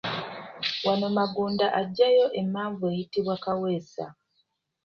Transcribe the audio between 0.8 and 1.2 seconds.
Wano